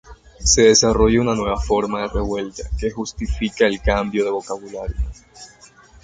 Se 0.43 0.63
desarrolla 0.63 1.21
una 1.21 1.35
nueva 1.35 1.57
forma 1.59 2.01
de 2.01 2.07
revuelta, 2.07 2.63
que 2.79 2.89
justifica 2.89 3.67
el 3.67 3.79
cambio 3.83 4.25
de 4.25 4.31
vocabulario. 4.31 4.95